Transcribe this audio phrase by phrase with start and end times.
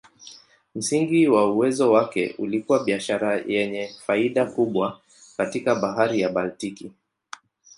[0.75, 5.01] Msingi wa uwezo wake ulikuwa biashara yenye faida kubwa
[5.37, 6.91] katika Bahari ya Baltiki.